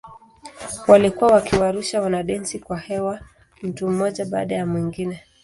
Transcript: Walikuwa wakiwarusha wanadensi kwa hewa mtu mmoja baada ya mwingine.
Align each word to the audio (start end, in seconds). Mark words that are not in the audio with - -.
Walikuwa 0.87 1.33
wakiwarusha 1.33 2.01
wanadensi 2.01 2.59
kwa 2.59 2.77
hewa 2.79 3.19
mtu 3.63 3.89
mmoja 3.89 4.25
baada 4.25 4.55
ya 4.55 4.65
mwingine. 4.65 5.23